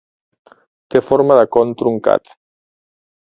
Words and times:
Té 0.95 1.01
forma 1.09 1.37
de 1.41 1.43
con 1.57 1.75
truncat. 1.83 2.35